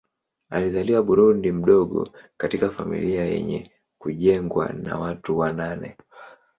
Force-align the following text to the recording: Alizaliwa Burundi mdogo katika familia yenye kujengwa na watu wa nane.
Alizaliwa 0.49 1.03
Burundi 1.03 1.51
mdogo 1.51 2.09
katika 2.37 2.69
familia 2.69 3.25
yenye 3.25 3.71
kujengwa 3.97 4.69
na 4.73 4.99
watu 4.99 5.37
wa 5.37 5.53
nane. 5.53 5.97